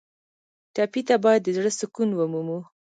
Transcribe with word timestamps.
ټپي 0.73 1.01
ته 1.07 1.15
باید 1.23 1.41
د 1.43 1.49
زړه 1.57 1.71
سکون 1.79 2.09
ومومو. 2.13 2.59